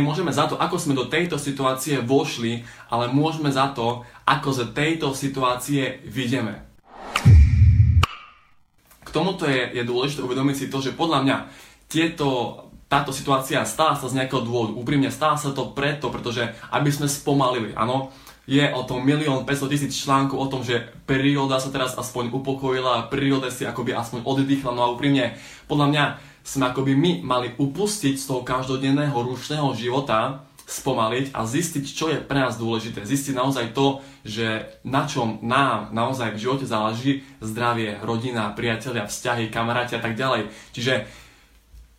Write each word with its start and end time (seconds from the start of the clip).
Nemôžeme 0.00 0.32
za 0.32 0.48
to, 0.48 0.56
ako 0.56 0.80
sme 0.80 0.96
do 0.96 1.12
tejto 1.12 1.36
situácie 1.36 2.00
vošli, 2.00 2.64
ale 2.88 3.12
môžeme 3.12 3.52
za 3.52 3.68
to, 3.76 4.00
ako 4.24 4.48
z 4.48 4.60
tejto 4.72 5.12
situácie 5.12 6.00
vidíme. 6.08 6.64
K 9.04 9.08
tomuto 9.12 9.44
je, 9.44 9.76
je 9.76 9.84
dôležité 9.84 10.24
uvedomiť 10.24 10.56
si 10.56 10.66
to, 10.72 10.80
že 10.80 10.96
podľa 10.96 11.20
mňa 11.20 11.36
tieto, 11.84 12.28
táto 12.88 13.12
situácia 13.12 13.60
stala 13.68 13.92
sa 13.92 14.08
z 14.08 14.16
nejakého 14.16 14.40
dôvodu. 14.40 14.72
Úprimne 14.72 15.12
stala 15.12 15.36
sa 15.36 15.52
to 15.52 15.76
preto, 15.76 16.08
pretože 16.08 16.48
aby 16.72 16.88
sme 16.88 17.04
spomalili, 17.04 17.76
áno, 17.76 18.08
je 18.48 18.64
o 18.72 18.80
tom 18.88 19.04
milión 19.04 19.44
500 19.44 19.68
tisíc 19.68 20.00
článkov 20.00 20.40
o 20.40 20.48
tom, 20.48 20.64
že 20.64 20.80
príroda 21.04 21.60
sa 21.60 21.68
teraz 21.68 21.92
aspoň 21.92 22.32
upokojila, 22.32 23.12
príroda 23.12 23.52
si 23.52 23.68
akoby 23.68 23.92
aspoň 23.92 24.24
oddychla, 24.24 24.72
no 24.72 24.80
a 24.80 24.92
úprimne, 24.96 25.36
podľa 25.68 25.86
mňa 25.92 26.04
sme 26.44 26.72
akoby 26.72 26.96
my 26.96 27.12
mali 27.22 27.48
upustiť 27.54 28.14
z 28.16 28.24
toho 28.24 28.42
každodenného 28.42 29.14
rušného 29.14 29.72
života, 29.76 30.46
spomaliť 30.70 31.34
a 31.34 31.42
zistiť, 31.42 31.84
čo 31.84 32.06
je 32.14 32.22
pre 32.22 32.38
nás 32.38 32.54
dôležité. 32.54 33.02
Zistiť 33.02 33.34
naozaj 33.34 33.74
to, 33.74 34.06
že 34.22 34.70
na 34.86 35.02
čom 35.10 35.42
nám 35.42 35.90
naozaj 35.90 36.38
v 36.38 36.42
živote 36.46 36.66
záleží 36.70 37.26
zdravie, 37.42 37.98
rodina, 38.06 38.54
priatelia, 38.54 39.10
vzťahy, 39.10 39.50
kamaráti 39.50 39.98
a 39.98 40.02
tak 40.02 40.14
ďalej. 40.14 40.46
Čiže 40.70 41.10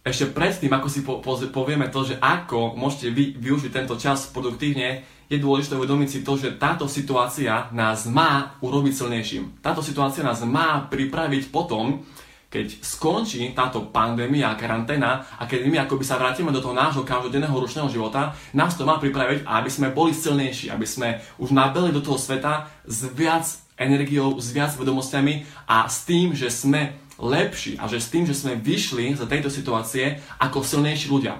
ešte 0.08 0.32
predtým, 0.32 0.72
ako 0.72 0.88
si 0.88 1.04
po, 1.04 1.20
po, 1.20 1.36
povieme 1.52 1.92
to, 1.92 2.08
že 2.08 2.16
ako 2.18 2.80
môžete 2.80 3.12
vy 3.12 3.36
využiť 3.38 3.72
tento 3.76 4.00
čas 4.00 4.32
produktívne, 4.32 5.04
je 5.32 5.40
dôležité 5.40 5.80
uvedomiť 5.80 6.10
si 6.12 6.20
to, 6.28 6.36
že 6.36 6.60
táto 6.60 6.92
situácia 6.92 7.72
nás 7.72 8.04
má 8.04 8.60
urobiť 8.60 8.92
silnejším. 8.92 9.64
Táto 9.64 9.80
situácia 9.80 10.28
nás 10.28 10.44
má 10.44 10.92
pripraviť 10.92 11.56
potom, 11.56 12.04
keď 12.52 12.84
skončí 12.84 13.56
táto 13.56 13.88
pandémia 13.96 14.52
a 14.52 14.60
karanténa 14.60 15.24
a 15.40 15.48
keď 15.48 15.72
my 15.72 15.78
akoby 15.88 16.04
sa 16.04 16.20
vrátime 16.20 16.52
do 16.52 16.60
toho 16.60 16.76
nášho 16.76 17.08
každodenného 17.08 17.56
ručného 17.56 17.88
života, 17.88 18.36
nás 18.52 18.76
to 18.76 18.84
má 18.84 19.00
pripraviť, 19.00 19.48
aby 19.48 19.70
sme 19.72 19.96
boli 19.96 20.12
silnejší, 20.12 20.68
aby 20.68 20.84
sme 20.84 21.24
už 21.40 21.56
nabeli 21.56 21.96
do 21.96 22.04
toho 22.04 22.20
sveta 22.20 22.68
s 22.84 23.08
viac 23.16 23.48
energiou, 23.80 24.36
s 24.36 24.52
viac 24.52 24.76
vedomosťami 24.76 25.48
a 25.64 25.88
s 25.88 26.04
tým, 26.04 26.36
že 26.36 26.52
sme 26.52 27.00
lepší 27.16 27.80
a 27.80 27.88
že 27.88 28.04
s 28.04 28.12
tým, 28.12 28.28
že 28.28 28.36
sme 28.36 28.60
vyšli 28.60 29.16
za 29.16 29.32
tejto 29.32 29.48
situácie 29.48 30.20
ako 30.36 30.60
silnejší 30.60 31.08
ľudia. 31.08 31.40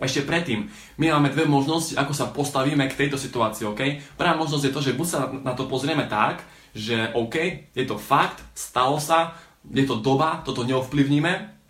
Ešte 0.00 0.24
predtým, 0.24 0.72
my 0.96 1.12
máme 1.12 1.28
dve 1.28 1.44
možnosti, 1.44 1.92
ako 1.92 2.16
sa 2.16 2.32
postavíme 2.32 2.88
k 2.88 2.96
tejto 2.96 3.20
situácii, 3.20 3.68
OK? 3.68 4.16
Prvá 4.16 4.32
možnosť 4.32 4.64
je 4.64 4.72
to, 4.72 4.80
že 4.80 4.96
buď 4.96 5.06
sa 5.06 5.28
na 5.28 5.52
to 5.52 5.68
pozrieme 5.68 6.08
tak, 6.08 6.40
že 6.72 7.12
OK, 7.12 7.68
je 7.76 7.84
to 7.84 8.00
fakt, 8.00 8.40
stalo 8.56 8.96
sa, 8.96 9.36
je 9.68 9.84
to 9.84 10.00
doba, 10.00 10.40
toto 10.46 10.64
neovplyvníme, 10.64 11.60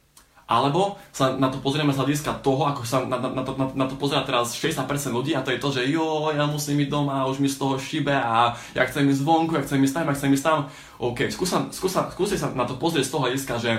alebo 0.50 0.98
sa 1.14 1.38
na 1.38 1.46
to 1.46 1.62
pozrieme 1.62 1.94
z 1.94 2.02
hľadiska 2.02 2.42
toho, 2.42 2.66
ako 2.66 2.83
sa 2.83 3.06
na, 3.06 3.22
na, 3.22 3.46
to, 3.46 3.55
na, 3.55 3.70
na 3.70 3.86
to 3.86 3.94
pozera 3.94 4.27
teraz 4.27 4.50
60% 4.58 4.83
ľudí 5.14 5.30
a 5.38 5.46
to 5.46 5.55
je 5.55 5.62
to, 5.62 5.70
že 5.70 5.83
jo, 5.86 6.27
ja 6.34 6.42
musím 6.50 6.83
ísť 6.83 6.91
doma, 6.91 7.30
už 7.30 7.38
mi 7.38 7.46
z 7.46 7.55
toho 7.55 7.78
šibe 7.78 8.11
a 8.11 8.58
ja 8.74 8.83
chcem 8.83 9.06
ísť 9.06 9.22
zvonku, 9.22 9.55
ja 9.55 9.62
chcem 9.62 9.78
ísť 9.78 10.02
tam, 10.02 10.11
ja 10.11 10.14
chcem 10.18 10.34
ísť 10.34 10.44
tam. 10.50 10.58
OK, 10.98 11.30
skúsa, 11.30 11.70
skúsa, 11.70 12.11
skúsi 12.11 12.34
sa 12.34 12.50
na 12.50 12.66
to 12.66 12.74
pozrieť 12.74 13.06
z 13.06 13.12
toho 13.14 13.22
hľadiska, 13.30 13.55
že 13.62 13.72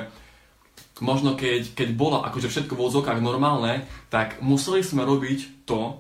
možno 1.04 1.36
keď, 1.36 1.76
keď 1.76 1.90
bolo 1.92 2.24
akože 2.24 2.48
všetko 2.48 2.80
v 2.80 2.84
odzokách 2.88 3.20
normálne, 3.20 3.84
tak 4.08 4.40
museli 4.40 4.80
sme 4.80 5.04
robiť 5.04 5.68
to, 5.68 6.00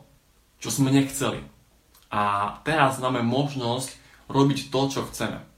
čo 0.63 0.71
sme 0.71 0.87
nechceli. 0.87 1.43
A 2.15 2.55
teraz 2.63 2.95
máme 3.03 3.19
možnosť 3.27 3.91
robiť 4.31 4.71
to, 4.71 4.81
čo 4.87 5.03
chceme. 5.11 5.50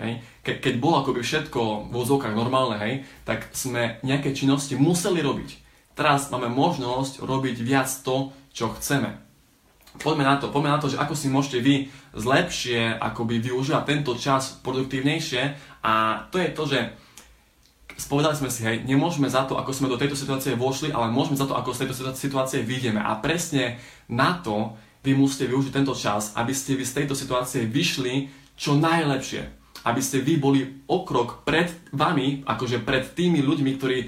Hej. 0.00 0.24
Ke, 0.40 0.52
keď 0.56 0.74
bolo 0.80 1.04
akoby 1.04 1.20
všetko 1.20 1.92
v 1.92 1.94
úzovkách 1.94 2.32
normálne, 2.32 2.80
hej, 2.80 2.94
tak 3.28 3.52
sme 3.52 4.00
nejaké 4.00 4.32
činnosti 4.32 4.72
museli 4.74 5.20
robiť. 5.20 5.50
Teraz 5.92 6.32
máme 6.32 6.48
možnosť 6.48 7.20
robiť 7.20 7.60
viac 7.60 7.92
to, 8.00 8.32
čo 8.56 8.72
chceme. 8.80 9.20
Poďme 10.00 10.24
na 10.24 10.40
to, 10.40 10.48
poďme 10.48 10.72
na 10.72 10.80
to, 10.80 10.88
že 10.88 10.96
ako 10.96 11.12
si 11.18 11.28
môžete 11.28 11.58
vy 11.60 11.74
zlepšie 12.16 12.96
akoby 12.96 13.42
využívať 13.42 13.82
tento 13.84 14.16
čas 14.16 14.56
produktívnejšie 14.64 15.42
a 15.84 16.24
to 16.30 16.40
je 16.40 16.48
to, 16.54 16.62
že 16.64 16.78
spovedali 18.00 18.32
sme 18.32 18.48
si, 18.48 18.64
hej, 18.64 18.86
nemôžeme 18.88 19.28
za 19.28 19.44
to, 19.44 19.60
ako 19.60 19.74
sme 19.76 19.92
do 19.92 20.00
tejto 20.00 20.16
situácie 20.16 20.56
vošli, 20.56 20.88
ale 20.94 21.12
môžeme 21.12 21.36
za 21.36 21.44
to, 21.44 21.52
ako 21.52 21.76
z 21.76 21.84
tejto 21.84 21.94
situácie 22.16 22.64
vyjdeme. 22.64 23.02
A 23.02 23.18
presne 23.20 23.76
na 24.08 24.40
to 24.40 24.78
vy 25.04 25.12
musíte 25.12 25.50
využiť 25.50 25.74
tento 25.74 25.92
čas, 25.92 26.32
aby 26.38 26.54
ste 26.56 26.78
vy 26.78 26.86
z 26.86 27.04
tejto 27.04 27.12
situácie 27.12 27.68
vyšli 27.68 28.32
čo 28.56 28.78
najlepšie 28.80 29.59
aby 29.84 30.00
ste 30.04 30.20
vy 30.20 30.36
boli 30.36 30.60
o 30.88 31.02
krok 31.04 31.46
pred 31.46 31.72
vami, 31.94 32.44
akože 32.44 32.84
pred 32.84 33.16
tými 33.16 33.40
ľuďmi, 33.40 33.70
ktorí 33.76 33.98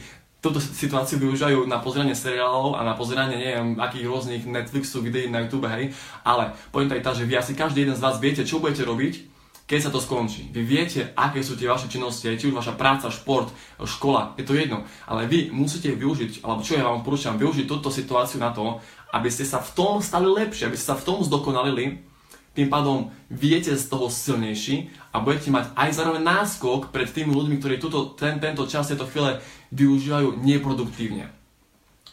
túto 0.43 0.59
situáciu 0.59 1.23
využívajú 1.23 1.71
na 1.71 1.79
pozeranie 1.79 2.19
seriálov 2.19 2.75
a 2.75 2.83
na 2.83 2.99
pozeranie 2.99 3.39
neviem 3.39 3.79
akých 3.79 4.11
rôznych 4.11 4.43
Netflixu 4.43 4.99
videí 4.99 5.31
na 5.31 5.47
YouTube, 5.47 5.71
hej. 5.71 5.95
Ale 6.27 6.51
pointa 6.75 6.99
je 6.99 7.07
tá, 7.07 7.15
že 7.15 7.23
vy 7.23 7.39
asi 7.39 7.55
každý 7.55 7.87
jeden 7.87 7.95
z 7.95 8.03
vás 8.03 8.19
viete, 8.19 8.43
čo 8.43 8.59
budete 8.59 8.83
robiť, 8.83 9.31
keď 9.71 9.79
sa 9.79 9.95
to 9.95 10.03
skončí. 10.03 10.51
Vy 10.51 10.67
viete, 10.67 11.15
aké 11.15 11.47
sú 11.47 11.55
tie 11.55 11.71
vaše 11.71 11.87
činnosti, 11.87 12.27
či 12.27 12.51
už 12.51 12.59
vaša 12.59 12.75
práca, 12.75 13.07
šport, 13.15 13.55
škola, 13.79 14.35
je 14.35 14.43
to 14.43 14.59
jedno. 14.59 14.83
Ale 15.07 15.31
vy 15.31 15.55
musíte 15.55 15.95
využiť, 15.95 16.43
alebo 16.43 16.67
čo 16.67 16.75
ja 16.75 16.91
vám 16.91 17.01
odporúčam, 17.01 17.39
využiť 17.39 17.71
túto 17.71 17.89
situáciu 17.89 18.43
na 18.43 18.51
to, 18.51 18.83
aby 19.15 19.31
ste 19.31 19.47
sa 19.47 19.63
v 19.63 19.71
tom 19.79 20.03
stali 20.03 20.27
lepšie, 20.27 20.67
aby 20.67 20.75
ste 20.75 20.91
sa 20.91 20.99
v 20.99 21.07
tom 21.07 21.19
zdokonalili, 21.23 22.03
tým 22.53 22.69
pádom 22.69 23.09
viete 23.33 23.73
z 23.73 23.85
toho 23.89 24.13
silnejší 24.13 24.93
a 25.13 25.25
budete 25.25 25.49
mať 25.49 25.73
aj 25.73 25.91
zároveň 25.97 26.21
náskok 26.21 26.93
pred 26.93 27.09
tými 27.09 27.33
ľuďmi, 27.33 27.57
ktorí 27.57 27.81
tuto, 27.81 28.13
ten, 28.13 28.37
tento 28.37 28.69
čas, 28.69 28.93
tieto 28.93 29.09
chvíle 29.09 29.41
využívajú 29.73 30.41
neproduktívne. 30.45 31.33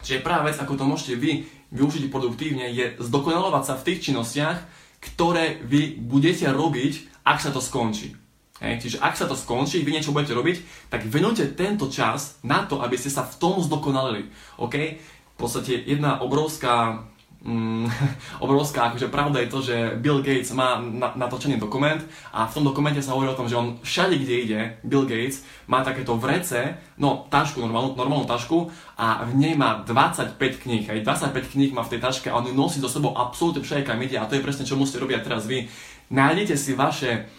Čiže 0.00 0.24
prvá 0.24 0.40
vec, 0.40 0.56
ako 0.56 0.80
to 0.80 0.88
môžete 0.88 1.14
vy 1.20 1.44
využiť 1.76 2.08
produktívne, 2.08 2.72
je 2.72 2.96
zdokonalovať 2.98 3.62
sa 3.68 3.74
v 3.76 3.84
tých 3.84 4.10
činnostiach, 4.10 4.58
ktoré 5.00 5.60
vy 5.60 6.00
budete 6.00 6.48
robiť, 6.48 7.24
ak 7.24 7.38
sa 7.40 7.52
to 7.52 7.60
skončí. 7.60 8.16
Hej, 8.60 8.84
čiže 8.84 9.00
ak 9.00 9.16
sa 9.16 9.24
to 9.24 9.32
skončí, 9.32 9.80
vy 9.80 9.96
niečo 9.96 10.12
budete 10.12 10.36
robiť, 10.36 10.88
tak 10.92 11.08
venujte 11.08 11.48
tento 11.56 11.88
čas 11.88 12.36
na 12.44 12.68
to, 12.68 12.84
aby 12.84 12.96
ste 13.00 13.08
sa 13.08 13.24
v 13.24 13.36
tom 13.40 13.56
zdokonalili. 13.64 14.28
OK? 14.60 15.00
V 15.00 15.36
podstate 15.36 15.80
jedna 15.88 16.20
obrovská 16.20 17.08
mm, 17.44 17.86
obrovská 18.44 18.92
akože 18.92 19.08
pravda 19.08 19.40
je 19.40 19.52
to, 19.52 19.58
že 19.64 19.76
Bill 19.96 20.20
Gates 20.20 20.52
má 20.52 20.80
na, 20.80 21.12
natočený 21.16 21.56
dokument 21.56 22.00
a 22.32 22.46
v 22.46 22.54
tom 22.54 22.64
dokumente 22.64 23.00
sa 23.00 23.16
hovorí 23.16 23.32
o 23.32 23.38
tom, 23.38 23.48
že 23.48 23.56
on 23.56 23.80
všade, 23.80 24.16
kde 24.20 24.34
ide, 24.34 24.60
Bill 24.84 25.08
Gates 25.08 25.44
má 25.66 25.80
takéto 25.80 26.16
vrece, 26.16 26.76
no 27.00 27.26
tašku, 27.32 27.60
normálnu, 27.60 27.96
normálnu 27.96 28.26
tašku 28.28 28.68
a 29.00 29.24
v 29.24 29.32
nej 29.38 29.54
má 29.56 29.80
25 29.86 30.36
kníh. 30.36 30.84
Aj 30.90 30.98
25 31.00 31.52
kníh 31.56 31.72
má 31.72 31.86
v 31.86 31.96
tej 31.96 32.00
taške 32.02 32.28
a 32.28 32.36
on 32.36 32.48
ju 32.48 32.54
nosí 32.54 32.82
so 32.82 32.90
sebou 32.90 33.16
absolútne 33.16 33.64
všade, 33.64 33.86
kam 33.86 34.00
ide 34.02 34.20
a 34.20 34.28
to 34.28 34.36
je 34.36 34.44
presne, 34.44 34.68
čo 34.68 34.76
musíte 34.76 35.00
robiť 35.00 35.24
teraz 35.24 35.48
vy. 35.48 35.70
Nájdete 36.10 36.58
si 36.58 36.74
vaše 36.74 37.30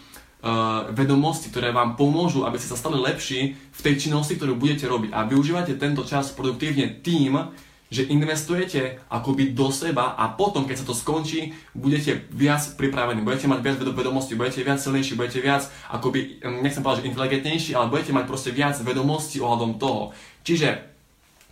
uh, 0.42 0.88
vedomosti, 0.96 1.52
ktoré 1.52 1.76
vám 1.76 1.94
pomôžu, 1.94 2.48
aby 2.48 2.56
ste 2.56 2.72
sa 2.72 2.80
stali 2.80 2.96
lepší 2.96 3.52
v 3.54 3.80
tej 3.84 4.08
činnosti, 4.08 4.40
ktorú 4.40 4.56
budete 4.56 4.88
robiť 4.88 5.12
a 5.12 5.28
využívate 5.28 5.76
tento 5.76 6.02
čas 6.08 6.32
produktívne 6.32 7.04
tým, 7.04 7.52
že 7.92 8.08
investujete 8.08 9.04
akoby 9.12 9.52
do 9.52 9.68
seba 9.68 10.16
a 10.16 10.32
potom, 10.32 10.64
keď 10.64 10.80
sa 10.80 10.88
to 10.88 10.96
skončí, 10.96 11.52
budete 11.76 12.24
viac 12.32 12.64
pripravení, 12.80 13.20
budete 13.20 13.44
mať 13.44 13.60
viac 13.60 13.76
vedomostí, 13.76 14.32
budete 14.32 14.64
viac 14.64 14.80
silnejší, 14.80 15.12
budete 15.12 15.44
viac 15.44 15.68
akoby, 15.92 16.40
nechcem 16.64 16.80
povedať, 16.80 17.04
že 17.04 17.10
inteligentnejší, 17.12 17.70
ale 17.76 17.92
budete 17.92 18.16
mať 18.16 18.24
proste 18.24 18.50
viac 18.56 18.80
vedomostí 18.80 19.44
ohľadom 19.44 19.76
toho. 19.76 20.16
Čiže 20.40 20.88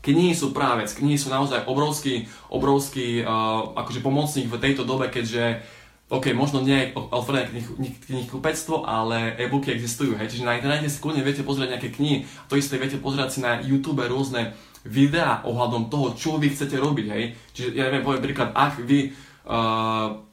knihy 0.01 0.33
sú 0.33 0.57
práve, 0.57 0.89
knihy 0.89 1.21
sú 1.21 1.29
naozaj 1.29 1.69
obrovský, 1.69 2.25
obrovský 2.49 3.21
uh, 3.21 3.77
akože 3.77 4.01
pomocník 4.01 4.49
v 4.49 4.57
tejto 4.57 4.89
dobe, 4.89 5.13
keďže 5.13 5.61
OK, 6.11 6.35
možno 6.35 6.59
nie 6.59 6.91
otvorené 6.91 7.47
knihkupectvo, 8.11 8.83
ale 8.83 9.39
e-booky 9.39 9.71
existujú, 9.71 10.19
hej, 10.19 10.27
čiže 10.27 10.43
na 10.43 10.59
internete 10.59 10.91
si 10.91 10.99
kľudne 10.99 11.23
viete 11.23 11.47
pozrieť 11.47 11.79
nejaké 11.79 11.95
knihy, 11.95 12.27
to 12.51 12.59
isté 12.59 12.83
viete 12.83 12.99
pozerať 12.99 13.29
si 13.31 13.39
na 13.39 13.63
YouTube 13.63 14.03
rôzne 14.03 14.59
videá 14.87 15.45
ohľadom 15.45 15.93
toho, 15.93 16.17
čo 16.17 16.41
vy 16.41 16.53
chcete 16.53 16.77
robiť, 16.81 17.07
hej. 17.13 17.25
Čiže 17.53 17.69
ja 17.77 17.89
neviem, 17.89 18.05
poviem 18.05 18.25
príklad, 18.25 18.55
ak 18.55 18.81
vy... 18.85 19.13
Uh, 19.45 20.29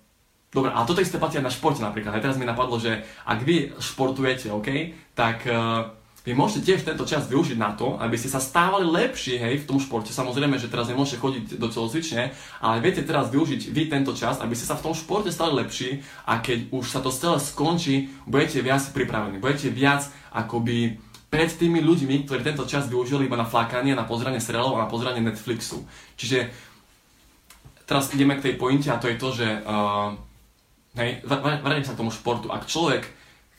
Dobre, 0.47 0.71
a 0.71 0.87
toto 0.87 1.03
isté 1.03 1.19
platí 1.19 1.35
aj 1.37 1.43
na 1.43 1.51
športe 1.51 1.83
napríklad. 1.83 2.17
Aj 2.17 2.23
teraz 2.23 2.39
mi 2.39 2.47
napadlo, 2.47 2.79
že 2.79 3.03
ak 3.27 3.43
vy 3.43 3.77
športujete, 3.83 4.47
OK, 4.47 4.95
tak 5.11 5.43
uh, 5.43 5.91
vy 6.27 6.35
môžete 6.35 6.67
tiež 6.67 6.83
tento 6.83 7.07
čas 7.07 7.23
využiť 7.31 7.55
na 7.55 7.71
to, 7.71 7.95
aby 7.99 8.19
ste 8.19 8.27
sa 8.27 8.43
stávali 8.43 8.83
lepší 8.83 9.39
hej, 9.39 9.63
v 9.63 9.67
tom 9.67 9.79
športe. 9.79 10.11
Samozrejme, 10.11 10.59
že 10.59 10.67
teraz 10.67 10.91
nemôžete 10.91 11.23
chodiť 11.23 11.43
do 11.55 11.71
celocvične, 11.71 12.35
ale 12.59 12.83
viete 12.83 12.99
teraz 13.07 13.31
využiť 13.31 13.71
vy 13.71 13.87
tento 13.87 14.11
čas, 14.11 14.43
aby 14.43 14.51
ste 14.51 14.67
sa 14.67 14.75
v 14.75 14.91
tom 14.91 14.95
športe 14.95 15.31
stali 15.31 15.55
lepší 15.55 16.03
a 16.27 16.43
keď 16.43 16.67
už 16.75 16.83
sa 16.83 16.99
to 16.99 17.15
celé 17.15 17.39
skončí, 17.39 18.11
budete 18.27 18.59
viac 18.59 18.83
pripravení, 18.91 19.39
budete 19.39 19.71
viac 19.71 20.03
akoby 20.35 20.99
pred 21.27 21.51
tými 21.51 21.83
ľuďmi, 21.83 22.23
ktorí 22.23 22.41
tento 22.43 22.63
čas 22.63 22.87
využili 22.87 23.27
iba 23.27 23.35
na 23.35 23.43
flákanie, 23.43 23.91
na 23.91 24.07
pozeranie 24.07 24.39
seriálov 24.39 24.79
a 24.79 24.87
na 24.87 24.91
pozeranie 24.91 25.19
Netflixu. 25.19 25.83
Čiže 26.15 26.47
teraz 27.83 28.11
ideme 28.15 28.39
k 28.39 28.51
tej 28.51 28.53
pointe 28.55 28.87
a 28.87 28.99
to 28.99 29.11
je 29.11 29.19
to, 29.19 29.29
že 29.35 29.47
uh, 29.67 30.15
hej, 30.95 31.23
vrátim 31.27 31.83
sa 31.83 31.95
k 31.95 31.99
tomu 31.99 32.15
športu. 32.15 32.47
Ak 32.47 32.67
človek 32.67 33.07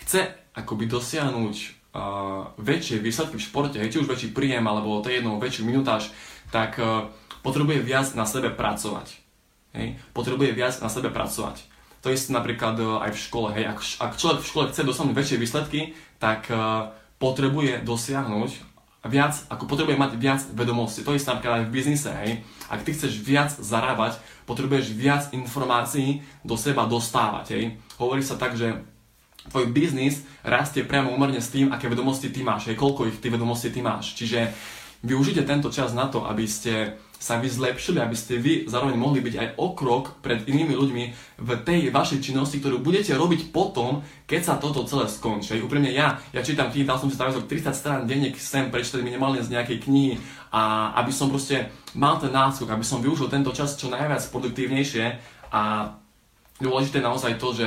chce 0.01 0.33
akoby 0.57 0.89
dosiahnuť 0.89 1.57
uh, 1.93 2.57
väčšie 2.57 3.05
výsledky 3.05 3.37
v 3.37 3.47
športe, 3.47 3.77
hej, 3.77 3.93
či 3.93 4.01
už 4.01 4.09
väčší 4.09 4.29
príjem 4.33 4.65
alebo 4.65 5.05
to 5.05 5.13
je 5.13 5.21
jedno, 5.21 5.37
väčšiu 5.37 5.69
minutáž, 5.69 6.09
tak 6.49 6.81
uh, 6.81 7.13
potrebuje 7.45 7.85
viac 7.85 8.09
na 8.17 8.25
sebe 8.25 8.49
pracovať. 8.49 9.29
Hej? 9.77 10.01
Potrebuje 10.17 10.57
viac 10.57 10.75
na 10.81 10.89
sebe 10.89 11.13
pracovať. 11.13 11.65
To 12.03 12.15
isté 12.15 12.31
napríklad 12.31 12.79
e, 12.79 12.85
aj 13.09 13.11
v 13.15 13.23
škole. 13.23 13.49
Hej? 13.55 13.65
Ak, 13.69 13.79
ak 13.81 14.13
človek 14.19 14.41
v 14.43 14.49
škole 14.49 14.65
chce 14.71 14.83
dosiahnuť 14.87 15.15
väčšie 15.15 15.39
výsledky, 15.39 15.81
tak 16.19 16.51
uh, 16.51 16.91
potrebuje 17.19 17.83
dosiahnuť 17.83 18.51
viac, 19.07 19.35
ako 19.47 19.71
potrebuje 19.71 19.95
mať 19.95 20.13
viac 20.19 20.41
vedomostí. 20.55 21.07
To 21.07 21.15
isté 21.15 21.31
napríklad 21.31 21.63
aj 21.63 21.67
v 21.71 21.75
biznise. 21.75 22.11
Hej? 22.11 22.43
Ak 22.67 22.83
ty 22.83 22.91
chceš 22.95 23.19
viac 23.23 23.51
zarábať, 23.55 24.19
potrebuješ 24.45 24.91
viac 24.95 25.31
informácií 25.31 26.23
do 26.43 26.59
seba 26.59 26.87
dostávať. 26.87 27.47
Hej? 27.55 27.65
Hovorí 27.99 28.23
sa 28.27 28.35
tak, 28.35 28.59
že 28.59 28.75
tvoj 29.49 29.71
biznis 29.71 30.27
rastie 30.45 30.85
priamo 30.85 31.15
umerne 31.15 31.41
s 31.41 31.51
tým, 31.55 31.71
aké 31.71 31.89
vedomosti 31.89 32.29
ty 32.29 32.45
máš, 32.45 32.69
aj 32.69 32.77
koľko 32.77 33.09
ich 33.09 33.19
ty 33.19 33.33
vedomosti 33.33 33.71
ty 33.73 33.81
máš. 33.81 34.13
Čiže 34.19 34.53
využite 35.07 35.47
tento 35.47 35.73
čas 35.73 35.95
na 35.95 36.11
to, 36.11 36.27
aby 36.27 36.45
ste 36.45 36.99
sa 37.19 37.43
vy 37.43 37.51
zlepšili, 37.51 37.99
aby 37.99 38.15
ste 38.15 38.39
vy 38.39 38.71
zároveň 38.71 38.95
mohli 38.95 39.19
byť 39.19 39.35
aj 39.35 39.49
o 39.59 39.75
krok 39.75 40.23
pred 40.23 40.47
inými 40.47 40.79
ľuďmi 40.79 41.05
v 41.43 41.51
tej 41.67 41.91
vašej 41.91 42.23
činnosti, 42.23 42.63
ktorú 42.63 42.79
budete 42.79 43.11
robiť 43.19 43.51
potom, 43.51 44.07
keď 44.31 44.41
sa 44.47 44.55
toto 44.63 44.87
celé 44.87 45.11
skončí. 45.11 45.59
Úprimne 45.59 45.91
ja, 45.91 46.23
ja 46.31 46.47
čítam 46.47 46.71
knihy, 46.71 46.87
dal 46.87 47.03
som 47.03 47.11
si 47.11 47.19
30 47.19 47.75
strán 47.75 48.07
denne 48.07 48.31
sem 48.39 48.71
prečítať 48.71 49.03
minimálne 49.03 49.43
z 49.43 49.51
nejakej 49.51 49.83
knihy 49.83 50.13
a 50.55 50.95
aby 51.03 51.11
som 51.11 51.27
proste 51.27 51.75
mal 51.99 52.23
ten 52.23 52.31
náskok, 52.31 52.71
aby 52.71 52.87
som 52.87 53.03
využil 53.03 53.27
tento 53.27 53.51
čas 53.51 53.75
čo 53.75 53.91
najviac 53.91 54.23
produktívnejšie 54.31 55.05
a 55.51 55.93
dôležité 56.63 57.03
je 57.03 57.09
naozaj 57.11 57.33
to, 57.43 57.51
že 57.51 57.67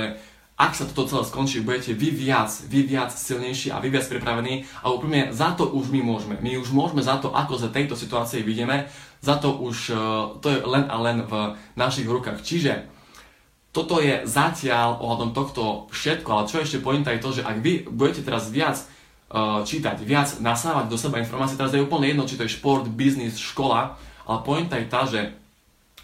ak 0.61 0.77
sa 0.77 0.85
toto 0.85 1.09
celé 1.09 1.25
skončí, 1.25 1.65
budete 1.65 1.97
vy 1.97 2.13
viac, 2.13 2.53
vy 2.69 2.85
viac 2.85 3.09
silnejší 3.09 3.73
a 3.73 3.81
vy 3.81 3.89
viac 3.89 4.05
pripravení 4.05 4.61
a 4.85 4.93
úplne 4.93 5.33
za 5.33 5.57
to 5.57 5.65
už 5.65 5.89
my 5.89 6.05
môžeme. 6.05 6.37
My 6.37 6.61
už 6.61 6.69
môžeme 6.69 7.01
za 7.01 7.17
to, 7.17 7.33
ako 7.33 7.57
za 7.57 7.73
tejto 7.73 7.97
situácii 7.97 8.45
vidíme, 8.45 8.85
za 9.25 9.41
to 9.41 9.57
už 9.57 9.77
uh, 9.89 9.97
to 10.37 10.53
je 10.53 10.61
len 10.61 10.85
a 10.85 11.01
len 11.01 11.25
v 11.25 11.57
našich 11.73 12.05
rukách. 12.05 12.45
Čiže 12.45 12.85
toto 13.73 13.97
je 14.05 14.21
zatiaľ 14.29 15.01
ohľadom 15.01 15.33
tohto 15.33 15.89
všetko, 15.89 16.29
ale 16.29 16.45
čo 16.45 16.61
ešte 16.61 16.77
pointa 16.77 17.09
je 17.09 17.23
to, 17.25 17.41
že 17.41 17.41
ak 17.41 17.57
vy 17.57 17.89
budete 17.89 18.21
teraz 18.21 18.53
viac 18.53 18.77
uh, 18.77 19.65
čítať, 19.65 19.97
viac 20.05 20.37
nasávať 20.45 20.93
do 20.93 20.97
seba 20.99 21.17
informácie, 21.17 21.57
teraz 21.57 21.73
je 21.73 21.81
úplne 21.81 22.05
jedno, 22.05 22.29
či 22.29 22.37
to 22.37 22.45
je 22.45 22.53
šport, 22.53 22.85
biznis, 22.85 23.41
škola, 23.41 23.97
ale 24.29 24.39
pointa 24.45 24.77
je 24.77 24.85
tá, 24.85 25.09
že 25.09 25.33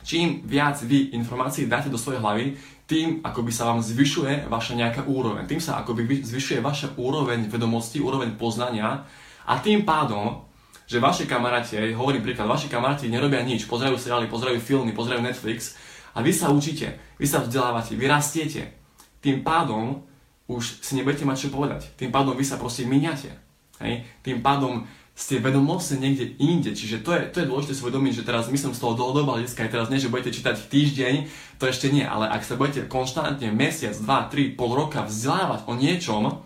čím 0.02 0.42
viac 0.48 0.82
vy 0.82 1.14
informácií 1.14 1.70
dáte 1.70 1.94
do 1.94 2.00
svojej 2.00 2.24
hlavy, 2.24 2.58
tým 2.88 3.20
akoby 3.20 3.52
sa 3.52 3.68
vám 3.68 3.84
zvyšuje 3.84 4.48
vaša 4.48 4.74
nejaká 4.80 5.02
úroveň. 5.12 5.44
Tým 5.44 5.60
sa 5.60 5.84
akoby 5.84 6.24
zvyšuje 6.24 6.64
vaša 6.64 6.96
úroveň 6.96 7.52
vedomosti, 7.52 8.00
úroveň 8.00 8.40
poznania 8.40 9.04
a 9.44 9.54
tým 9.60 9.84
pádom, 9.84 10.48
že 10.88 11.04
vaši 11.04 11.28
kamaráti, 11.28 11.76
hovorím 11.92 12.24
príklad, 12.24 12.48
vaši 12.48 12.72
kamaráti 12.72 13.12
nerobia 13.12 13.44
nič, 13.44 13.68
pozerajú 13.68 14.00
seriály, 14.00 14.32
pozerajú 14.32 14.64
filmy, 14.64 14.96
pozerajú 14.96 15.20
Netflix 15.20 15.76
a 16.16 16.24
vy 16.24 16.32
sa 16.32 16.48
učíte, 16.48 16.96
vy 17.20 17.28
sa 17.28 17.44
vzdelávate, 17.44 18.00
vy 18.00 18.08
rastiete. 18.08 18.72
Tým 19.20 19.44
pádom 19.44 20.08
už 20.48 20.80
si 20.80 20.96
nebudete 20.96 21.28
mať 21.28 21.38
čo 21.44 21.50
povedať. 21.52 21.92
Tým 22.00 22.08
pádom 22.08 22.40
vy 22.40 22.48
sa 22.48 22.56
proste 22.56 22.88
miniate. 22.88 23.36
Hej? 23.84 24.08
Tým 24.24 24.40
pádom 24.40 24.88
ste 25.18 25.42
vedomostne 25.42 25.98
niekde 25.98 26.38
inde. 26.38 26.78
Čiže 26.78 27.02
to 27.02 27.10
je, 27.18 27.22
to 27.34 27.42
je 27.42 27.50
dôležité 27.50 27.74
si 27.74 27.82
uvedomiť, 27.82 28.22
že 28.22 28.28
teraz 28.30 28.54
myslím 28.54 28.78
z 28.78 28.82
toho 28.86 28.94
dlhodobého 28.94 29.42
hľadiska 29.42 29.66
aj 29.66 29.74
teraz 29.74 29.88
nie, 29.90 29.98
že 29.98 30.14
budete 30.14 30.30
čítať 30.30 30.70
týždeň, 30.70 31.16
to 31.58 31.66
ešte 31.66 31.90
nie, 31.90 32.06
ale 32.06 32.30
ak 32.30 32.46
sa 32.46 32.54
budete 32.54 32.86
konštantne 32.86 33.50
mesiac, 33.50 33.98
dva, 33.98 34.30
tri, 34.30 34.54
pol 34.54 34.78
roka 34.78 35.02
vzdelávať 35.02 35.66
o 35.66 35.74
niečom, 35.74 36.46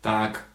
tak 0.00 0.48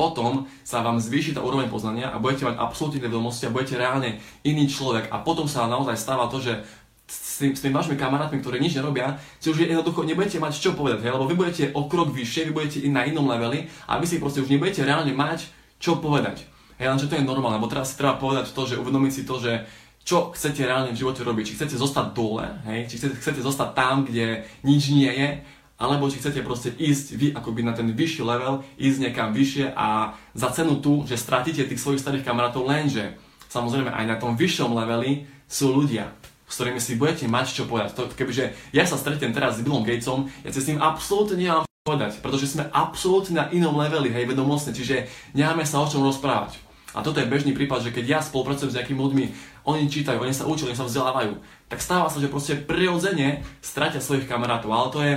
potom 0.00 0.48
sa 0.64 0.80
vám 0.80 0.96
zvýši 0.96 1.36
tá 1.36 1.44
úroveň 1.44 1.68
poznania 1.68 2.08
a 2.08 2.16
budete 2.16 2.48
mať 2.48 2.56
absolútne 2.56 3.04
vedomosti 3.04 3.44
a 3.44 3.52
budete 3.52 3.76
reálne 3.76 4.16
iný 4.40 4.64
človek 4.64 5.12
a 5.12 5.20
potom 5.20 5.44
sa 5.44 5.68
naozaj 5.68 6.00
stáva 6.00 6.32
to, 6.32 6.40
že 6.40 6.64
s, 7.04 7.38
tým, 7.38 7.52
s 7.52 7.60
tými 7.60 7.76
vašimi 7.76 8.00
kamarátmi, 8.00 8.40
ktorí 8.40 8.60
nič 8.64 8.80
nerobia, 8.80 9.20
si 9.40 9.52
už 9.52 9.60
jednoducho 9.60 10.08
nebudete 10.08 10.40
mať 10.40 10.56
čo 10.56 10.72
povedať, 10.72 11.04
hej? 11.04 11.12
lebo 11.12 11.28
vy 11.28 11.36
budete 11.36 11.64
o 11.76 11.84
krok 11.84 12.16
vyššie, 12.16 12.48
vy 12.48 12.52
budete 12.52 12.76
na 12.88 13.04
inom 13.04 13.28
leveli 13.28 13.68
a 13.88 14.00
vy 14.00 14.08
si 14.08 14.16
proste 14.16 14.40
už 14.40 14.48
nebudete 14.48 14.84
reálne 14.84 15.12
mať 15.12 15.55
čo 15.80 15.98
povedať. 16.00 16.46
Hej, 16.76 16.92
lenže 16.92 17.08
to 17.08 17.16
je 17.16 17.24
normálne, 17.24 17.56
lebo 17.56 17.72
teraz 17.72 17.92
si 17.92 17.98
treba 18.00 18.20
povedať 18.20 18.52
to, 18.52 18.62
že 18.68 18.80
uvedomiť 18.80 19.12
si 19.12 19.22
to, 19.24 19.40
že 19.40 19.64
čo 20.06 20.30
chcete 20.30 20.62
reálne 20.62 20.94
v 20.94 21.00
živote 21.02 21.26
robiť. 21.26 21.44
Či 21.50 21.56
chcete 21.58 21.76
zostať 21.76 22.06
dole, 22.14 22.46
hej, 22.70 22.86
či 22.86 22.94
chcete, 23.00 23.16
chcete 23.18 23.40
zostať 23.42 23.68
tam, 23.74 24.06
kde 24.06 24.46
nič 24.62 24.94
nie 24.94 25.10
je, 25.10 25.28
alebo 25.76 26.08
či 26.08 26.22
chcete 26.22 26.40
proste 26.46 26.72
ísť 26.72 27.06
vy 27.18 27.26
akoby 27.36 27.60
na 27.66 27.76
ten 27.76 27.90
vyšší 27.90 28.22
level, 28.24 28.64
ísť 28.80 28.98
niekam 29.02 29.34
vyššie 29.36 29.76
a 29.76 30.16
za 30.32 30.48
cenu 30.54 30.80
tu, 30.80 31.04
že 31.04 31.20
stratíte 31.20 31.66
tých 31.66 31.82
svojich 31.82 32.00
starých 32.00 32.24
kamarátov, 32.24 32.64
lenže 32.64 33.18
samozrejme 33.52 33.92
aj 33.92 34.04
na 34.08 34.16
tom 34.16 34.38
vyššom 34.38 34.72
leveli 34.72 35.28
sú 35.44 35.74
ľudia, 35.74 36.14
s 36.48 36.54
ktorými 36.54 36.80
si 36.80 36.96
budete 36.96 37.28
mať 37.28 37.46
čo 37.52 37.64
povedať. 37.68 37.92
To, 37.98 38.08
kebyže 38.08 38.72
ja 38.72 38.88
sa 38.88 38.96
stretnem 38.96 39.36
teraz 39.36 39.60
s 39.60 39.64
Billom 39.66 39.84
Gatesom, 39.84 40.30
ja 40.46 40.50
si 40.54 40.62
s 40.62 40.68
ním 40.70 40.80
absolútne 40.80 41.36
nemám 41.36 41.65
povedať, 41.86 42.18
pretože 42.18 42.50
sme 42.50 42.66
absolútne 42.74 43.38
na 43.38 43.46
inom 43.54 43.78
leveli, 43.78 44.10
hej, 44.10 44.26
vedomostne, 44.26 44.74
čiže 44.74 45.06
nemáme 45.38 45.62
sa 45.62 45.78
o 45.78 45.86
čom 45.86 46.02
rozprávať. 46.02 46.58
A 46.96 47.04
toto 47.06 47.22
je 47.22 47.30
bežný 47.30 47.54
prípad, 47.54 47.86
že 47.86 47.94
keď 47.94 48.04
ja 48.08 48.20
spolupracujem 48.24 48.74
s 48.74 48.76
nejakými 48.82 48.98
ľuďmi, 48.98 49.24
oni 49.68 49.86
čítajú, 49.86 50.18
oni 50.18 50.34
sa 50.34 50.48
učia, 50.50 50.66
oni 50.66 50.74
sa 50.74 50.88
vzdelávajú, 50.88 51.38
tak 51.70 51.78
stáva 51.78 52.10
sa, 52.10 52.18
že 52.18 52.32
proste 52.32 52.58
prirodzene 52.58 53.46
stratia 53.62 54.02
svojich 54.02 54.26
kamarátov, 54.26 54.72
ale 54.74 54.88
to 54.90 55.00
je 55.04 55.14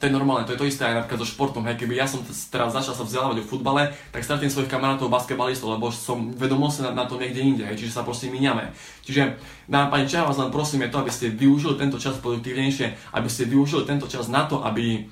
to 0.00 0.08
je 0.08 0.16
normálne, 0.16 0.48
to 0.48 0.56
je 0.56 0.60
to 0.64 0.64
isté 0.64 0.88
aj 0.88 1.04
napríklad 1.04 1.20
so 1.20 1.28
športom, 1.28 1.60
hej, 1.68 1.76
keby 1.76 2.00
ja 2.00 2.08
som 2.08 2.24
teraz 2.24 2.72
začal 2.72 2.96
sa 2.96 3.04
vzdelávať 3.04 3.44
o 3.44 3.50
futbale, 3.52 3.92
tak 4.08 4.24
stratím 4.24 4.48
svojich 4.48 4.72
kamarátov 4.72 5.12
basketbalistov, 5.12 5.76
lebo 5.76 5.92
som 5.92 6.32
vedomostne 6.32 6.88
na, 6.88 6.92
na 6.96 7.04
to 7.04 7.20
niekde 7.20 7.44
inde, 7.44 7.68
hej, 7.68 7.76
čiže 7.76 8.00
sa 8.00 8.02
proste 8.02 8.32
míňame. 8.32 8.72
Čiže, 9.04 9.36
dáma 9.68 9.92
pani, 9.92 10.08
čo 10.08 10.24
vás 10.24 10.40
len 10.40 10.48
prosím 10.48 10.88
je 10.88 10.92
to, 10.96 11.04
aby 11.04 11.12
ste 11.12 11.36
využili 11.36 11.76
tento 11.76 12.00
čas 12.00 12.16
produktívnejšie, 12.16 13.12
aby 13.12 13.28
ste 13.28 13.44
využili 13.44 13.84
tento 13.84 14.08
čas 14.08 14.32
na 14.32 14.48
to, 14.48 14.64
aby 14.64 15.04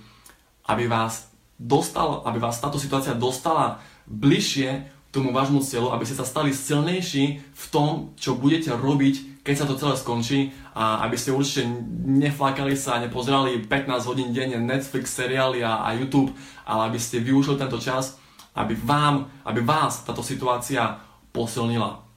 aby 0.68 0.84
vás 0.86 1.32
dostal, 1.58 2.22
aby 2.28 2.38
vás 2.38 2.60
táto 2.60 2.78
situácia 2.78 3.16
dostala 3.16 3.80
bližšie 4.06 4.86
k 5.08 5.10
tomu 5.10 5.32
vášmu 5.32 5.64
cieľu, 5.64 5.90
aby 5.90 6.04
ste 6.04 6.20
sa 6.20 6.28
stali 6.28 6.52
silnejší 6.52 7.40
v 7.40 7.64
tom, 7.72 8.12
čo 8.20 8.36
budete 8.36 8.76
robiť, 8.76 9.40
keď 9.42 9.54
sa 9.56 9.66
to 9.66 9.80
celé 9.80 9.96
skončí 9.96 10.52
a 10.76 11.00
aby 11.08 11.16
ste 11.16 11.32
určite 11.32 11.64
neflákali 12.04 12.76
sa 12.76 13.00
a 13.00 13.02
nepozerali 13.02 13.64
15 13.64 14.04
hodín 14.04 14.36
denne 14.36 14.60
Netflix, 14.60 15.16
seriály 15.16 15.64
a, 15.64 15.80
a 15.88 15.96
YouTube, 15.96 16.36
ale 16.68 16.92
aby 16.92 17.00
ste 17.00 17.24
využili 17.24 17.56
tento 17.56 17.80
čas, 17.80 18.20
aby 18.52 18.76
vám, 18.76 19.32
aby 19.48 19.64
vás 19.64 20.04
táto 20.04 20.20
situácia 20.20 21.00
posilnila. 21.32 22.07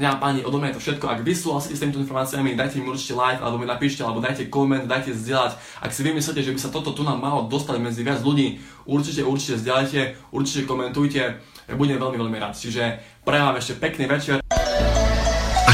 Ja, 0.00 0.16
páni, 0.16 0.40
odo 0.40 0.56
mňa 0.56 0.72
je 0.72 0.76
to 0.80 0.84
všetko. 0.88 1.04
Ak 1.04 1.20
vy 1.20 1.36
súhlasíte 1.36 1.76
s 1.76 1.84
týmito 1.84 2.00
informáciami, 2.00 2.56
dajte 2.56 2.80
mi 2.80 2.88
určite 2.88 3.12
like, 3.12 3.44
alebo 3.44 3.60
mi 3.60 3.68
napíšte, 3.68 4.00
alebo 4.00 4.24
dajte 4.24 4.48
koment, 4.48 4.88
dajte 4.88 5.12
zdieľať. 5.12 5.52
Ak 5.84 5.92
si 5.92 6.00
vymyslíte, 6.00 6.40
že 6.40 6.52
by 6.56 6.60
sa 6.64 6.72
toto 6.72 6.96
tu 6.96 7.04
nám 7.04 7.20
malo 7.20 7.44
dostať 7.44 7.76
medzi 7.76 8.00
viac 8.00 8.24
ľudí, 8.24 8.56
určite, 8.88 9.20
určite 9.20 9.60
zdieľajte, 9.60 10.32
určite 10.32 10.64
komentujte. 10.64 11.44
Budem 11.76 12.00
veľmi, 12.00 12.16
veľmi 12.16 12.38
rád. 12.40 12.56
Čiže 12.56 13.04
prajem 13.20 13.44
vám 13.52 13.60
ešte 13.60 13.76
pekný 13.76 14.08
večer. 14.08 14.41